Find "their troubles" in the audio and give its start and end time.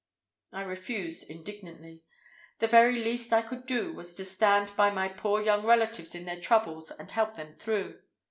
6.25-6.89